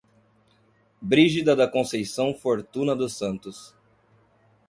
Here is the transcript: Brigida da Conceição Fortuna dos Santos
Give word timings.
Brigida 0.99 1.55
da 1.55 1.67
Conceição 1.67 2.33
Fortuna 2.33 2.95
dos 2.95 3.15
Santos 3.15 3.75